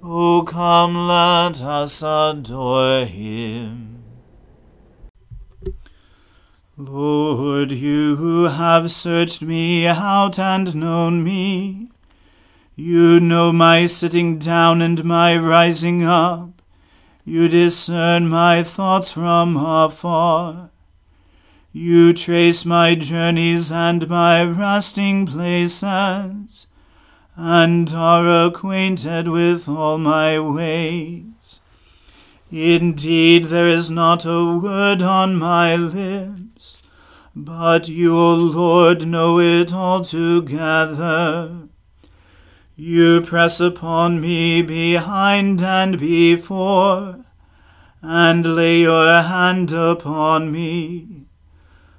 [0.00, 4.04] O come, let us adore him.
[6.76, 11.90] Lord, you who have searched me out and known me.
[12.76, 16.62] You know my sitting down and my rising up.
[17.24, 20.70] You discern my thoughts from afar.
[21.72, 26.67] You trace my journeys and my resting places,
[27.38, 31.60] and are acquainted with all my ways.
[32.50, 36.82] Indeed, there is not a word on my lips
[37.44, 41.68] but you, O Lord, know it altogether.
[42.74, 47.24] You press upon me behind and before,
[48.02, 51.26] and lay your hand upon me.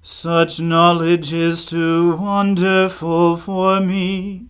[0.00, 4.46] Such knowledge is too wonderful for me.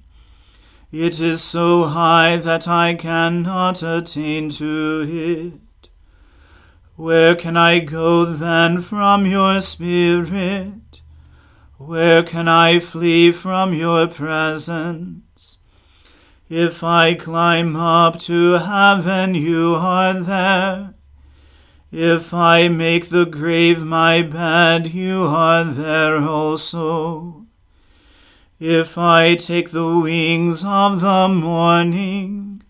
[0.92, 5.88] It is so high that I cannot attain to it.
[6.94, 11.02] Where can I go then from your Spirit?
[11.76, 15.58] Where can I flee from your presence?
[16.48, 20.94] If I climb up to heaven, you are there.
[21.91, 27.46] If I make the grave my bed, you are there also.
[28.59, 32.63] If I take the wings of the morning,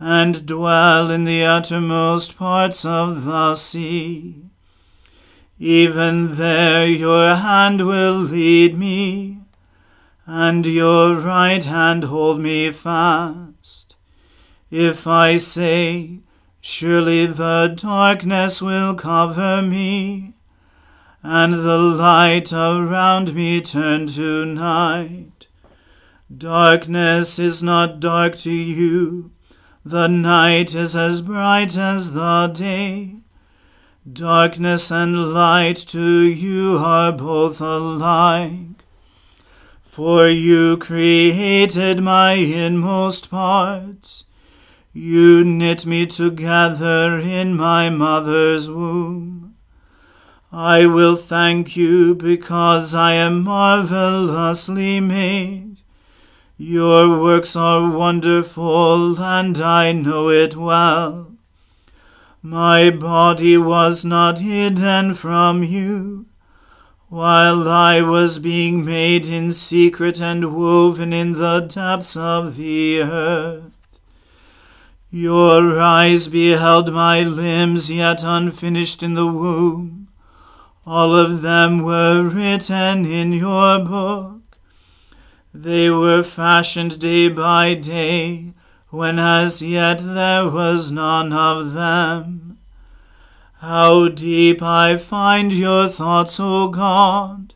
[0.00, 4.34] and dwell in the uttermost parts of the sea.
[5.58, 9.40] Even there your hand will lead me,
[10.24, 13.96] and your right hand hold me fast.
[14.70, 16.20] If I say,
[16.62, 20.34] Surely the darkness will cover me,
[21.22, 25.48] and the light around me turn to night.
[26.36, 29.30] Darkness is not dark to you
[29.84, 33.16] the night is as bright as the day.
[34.10, 38.84] Darkness and light to you are both alike.
[39.82, 44.24] For you created my inmost parts.
[44.92, 49.39] You knit me together in my mother's womb.
[50.52, 55.76] I will thank you because I am marvelously made.
[56.58, 61.32] Your works are wonderful, and I know it well.
[62.42, 66.26] My body was not hidden from you
[67.08, 73.98] while I was being made in secret and woven in the depths of the earth.
[75.10, 79.99] Your eyes beheld my limbs yet unfinished in the womb.
[80.92, 84.56] All of them were written in your book.
[85.54, 88.54] They were fashioned day by day,
[88.88, 92.58] when as yet there was none of them.
[93.58, 97.54] How deep I find your thoughts, O God!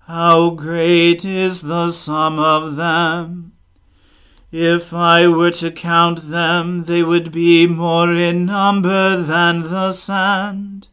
[0.00, 3.52] How great is the sum of them!
[4.52, 10.88] If I were to count them, they would be more in number than the sand.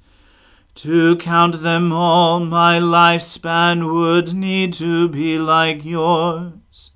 [0.78, 6.92] To count them all, my lifespan would need to be like yours.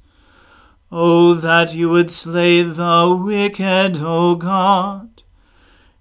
[0.91, 5.23] Oh, that you would slay the wicked, O God!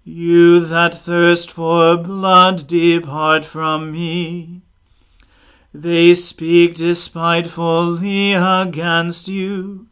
[0.04, 4.60] You that thirst for blood, depart from me.
[5.72, 9.88] They speak despitefully against you.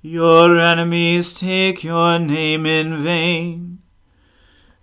[0.00, 3.81] Your enemies take your name in vain.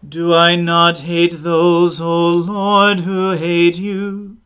[0.07, 4.37] Do I not hate those, O Lord, who hate you?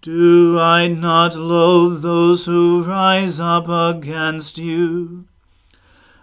[0.00, 5.26] Do I not loathe those who rise up against you?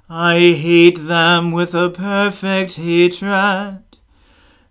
[0.10, 3.84] I hate them with a perfect hatred.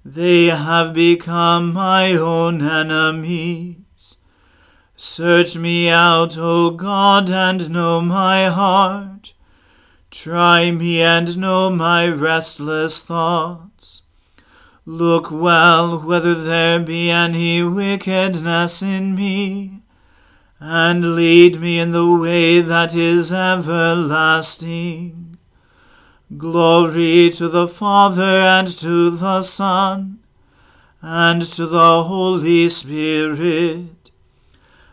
[0.04, 4.16] They have become my own enemies.
[4.96, 9.32] Search me out, O God, and know my heart.
[10.10, 13.67] Try me and know my restless thoughts.
[14.90, 19.82] Look well whether there be any wickedness in me,
[20.58, 25.36] and lead me in the way that is everlasting.
[26.38, 30.20] Glory to the Father and to the Son
[31.02, 34.10] and to the Holy Spirit,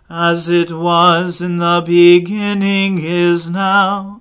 [0.10, 4.20] as it was in the beginning is now,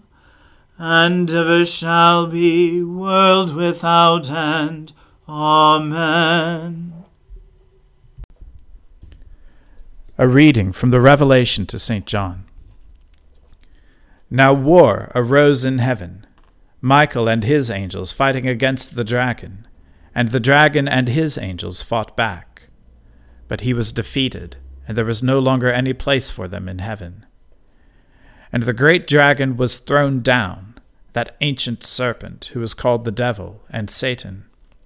[0.79, 4.93] and ever shall be, world without end.
[5.29, 7.05] Amen.
[10.19, 12.07] A reading from the Revelation to St.
[12.07, 12.45] John.
[14.31, 16.27] Now war arose in heaven
[16.85, 19.67] Michael and his angels fighting against the dragon,
[20.15, 22.65] and the dragon and his angels fought back.
[23.49, 27.25] But he was defeated, and there was no longer any place for them in heaven.
[28.53, 30.79] And the great dragon was thrown down,
[31.15, 34.45] that ancient serpent who is called the devil and Satan,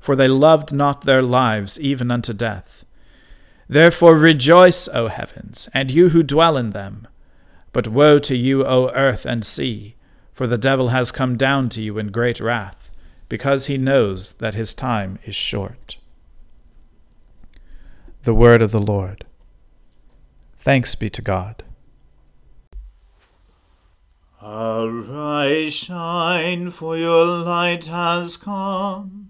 [0.00, 2.84] for they loved not their lives even unto death.
[3.68, 7.06] Therefore rejoice, O heavens, and you who dwell in them.
[7.72, 9.94] But woe to you, O earth and sea!
[10.32, 12.90] For the devil has come down to you in great wrath,
[13.28, 15.98] because he knows that his time is short.
[18.22, 19.24] The Word of the Lord.
[20.58, 21.62] Thanks be to God.
[24.42, 29.29] Arise, shine, for your light has come,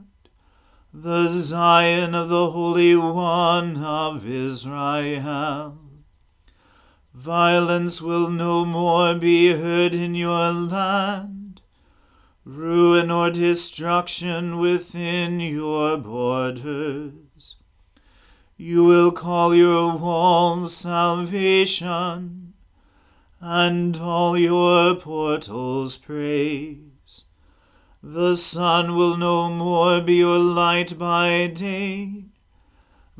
[0.93, 5.77] the Zion of the Holy One of Israel.
[7.13, 11.61] Violence will no more be heard in your land,
[12.43, 17.55] ruin or destruction within your borders.
[18.57, 22.53] You will call your walls salvation,
[23.39, 26.90] and all your portals praise.
[28.03, 32.25] The sun will no more be your light by day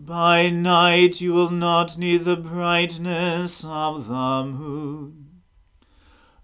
[0.06, 5.42] by night you will not need the brightness of the moon.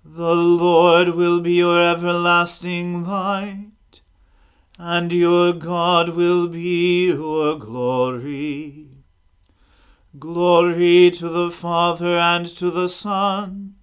[0.06, 4.01] The Lord will be your everlasting light,
[4.77, 8.89] and your God will be your glory.
[10.20, 13.75] Glory to the Father and to the Son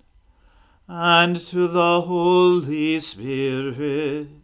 [0.86, 4.43] and to the Holy Spirit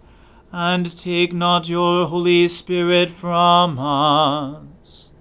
[0.51, 5.11] and take not your Holy Spirit from us.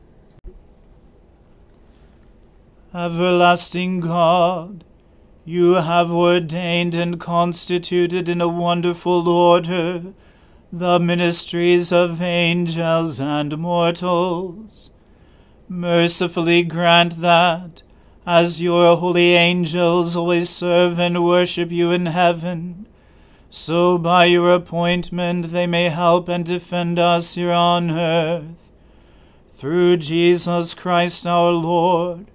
[2.92, 4.84] Everlasting God,
[5.44, 10.12] you have ordained and constituted in a wonderful order
[10.72, 14.90] the ministries of angels and mortals.
[15.68, 17.82] Mercifully grant that,
[18.26, 22.86] as your holy angels always serve and worship you in heaven,
[23.50, 28.70] so by your appointment they may help and defend us here on earth.
[29.48, 32.26] Through Jesus Christ our Lord,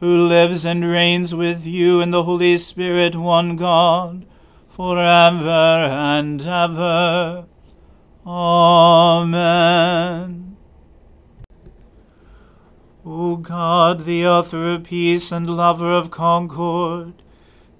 [0.00, 4.24] who lives and reigns with you in the Holy Spirit, one God,
[4.66, 7.44] for ever and ever.
[8.26, 9.36] Amen.
[13.04, 17.12] O God, the author of peace and lover of concord,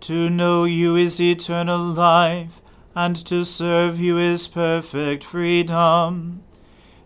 [0.00, 2.61] to know you is eternal life
[2.94, 6.42] and to serve you is perfect freedom.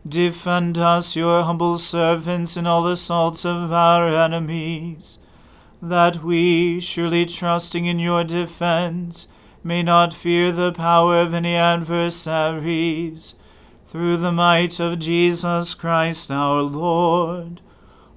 [0.07, 5.19] Defend us, your humble servants, in all assaults of our enemies,
[5.83, 9.29] that we, surely trusting in your defense,
[9.65, 13.35] may not fear the power of any adversaries,
[13.85, 17.61] through the might of Jesus Christ our Lord.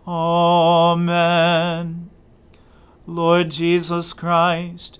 [0.07, 2.09] Amen.
[3.05, 4.99] Lord Jesus Christ,